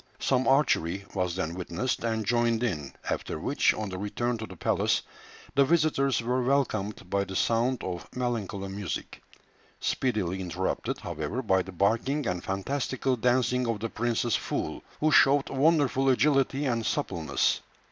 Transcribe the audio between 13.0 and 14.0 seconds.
dancing of the